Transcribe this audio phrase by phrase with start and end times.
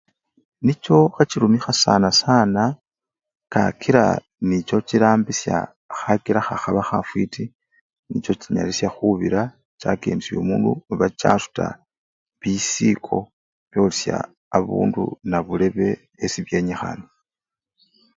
[0.65, 2.63] Nicho hechirumiha sanasana
[3.53, 4.05] kakila
[4.49, 5.55] nicho chirambisha
[5.99, 7.43] khakila khakhaba khatiti
[8.09, 9.41] nicho chinyalisha khubira
[9.81, 10.71] chakendesha omundu
[11.19, 11.65] chasuta
[12.39, 13.17] bissiko
[13.69, 14.15] byolesha
[14.57, 15.87] abundu nabulebe
[16.23, 17.05] esibyenyikhane.